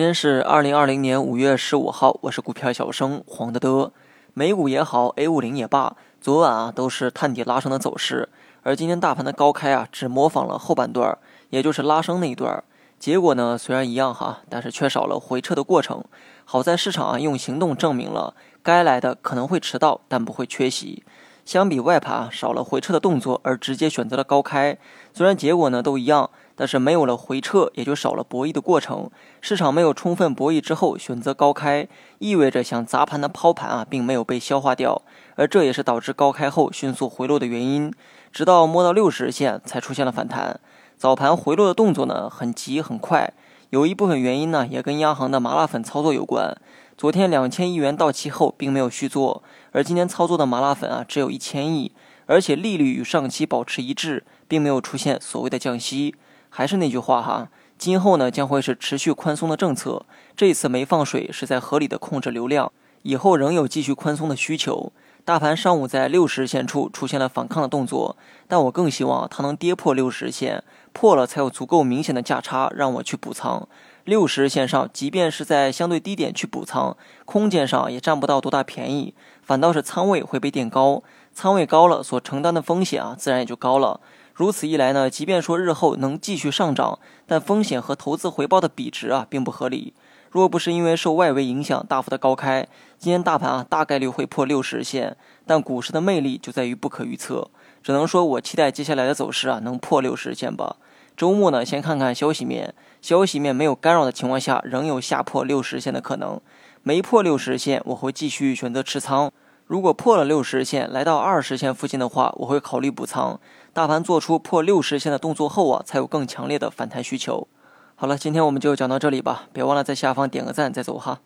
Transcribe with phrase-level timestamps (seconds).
[0.00, 3.92] 今天是二零二零年五月十五号，我是股票小生黄德德。
[4.32, 8.30] 美股也好，A 五零也罢，昨晚啊都是探底拉升的走势，
[8.62, 11.18] 而今天大盘的高开啊只模仿了后半段，
[11.50, 12.64] 也就是拉升那一段。
[12.98, 16.02] 结果呢虽然一样哈，但是缺少了回撤的过程。
[16.46, 21.02] 好在市场啊用行动证明了，该来的可能会迟到，但不会缺席。
[21.44, 24.78] 相比外盘少了回撤的动作，而直接选择了高开，
[25.12, 26.30] 虽然结果呢都一样。
[26.60, 29.10] 但是没有了回撤，也就少了博弈的过程。
[29.40, 35.00] 市场没有充分博弈之后选择高开，意味着想砸盘的抛盘啊，并没有被消化掉，
[35.36, 37.90] 而这也是导致高开后迅速回落的原因。
[38.30, 40.60] 直到摸到六十日线才出现了反弹。
[40.98, 43.32] 早盘回落的动作呢，很急很快。
[43.70, 46.54] 有一部分原因呢，也跟央行的麻辣粉操作有关。
[46.98, 49.42] 昨天两千亿元到期后，并没有续作，
[49.72, 51.92] 而今天操作的麻辣粉啊，只有一千亿，
[52.26, 56.14] 而且利率与上期保持一致，并没有出现所谓的降息。
[56.50, 60.04] 还是那句话哈，今后呢将会是持续宽松的政策。
[60.36, 62.70] 这次没放水，是在合理的控制流量，
[63.02, 64.92] 以后仍有继续宽松的需求。
[65.24, 68.16] 大盘上午在六十日线处出现了反抗的动作，
[68.48, 73.68] 但我更希望它能跌破六十日线，破了才有足够明显的价差让我去补仓。
[74.04, 81.02] 六十日线上，即便是在相对低点去补仓，空间上也占不到多大便宜，反倒是仓位会被垫高。
[81.32, 84.00] 仓位高了，所承担的风险啊，自然也就高了。
[84.40, 89.92] 如此一来呢，即便说日后能继续上涨，但风险和投资回报的比值啊，并不合理。
[90.30, 95.14] 若不是因为受外围影响大幅的高开，今天大盘啊大概率会破六十日线。
[95.44, 97.50] 但股市的魅力就在于不可预测，
[97.82, 100.76] 只能说我期待接下来的走势啊能破六十日线吧。
[101.14, 106.40] 周末呢，先看看消息面，消息面没有干扰的情况下，仍有下破六十日线的可能。
[106.82, 109.30] 没破六十日线，我会继续选择持仓。
[109.70, 113.38] 如果破了六十日线，来到二十线附近的话，我会考虑补仓。
[113.72, 117.46] 大盘做出破六十线的动作后啊，才有更强烈的反弹需求。
[117.94, 121.20] 好了，今天我们就讲到这里吧，别忘了在下方点个赞再走哈。